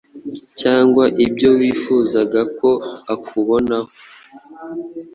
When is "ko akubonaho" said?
2.59-3.91